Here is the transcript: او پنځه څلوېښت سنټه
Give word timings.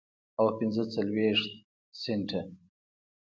او 0.39 0.47
پنځه 0.57 0.83
څلوېښت 0.93 1.49
سنټه 2.01 2.41